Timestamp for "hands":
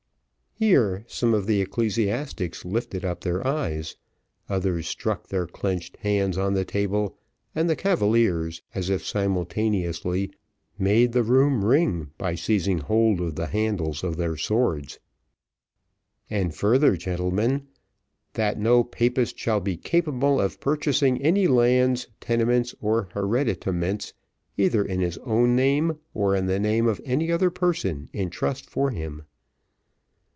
5.97-6.37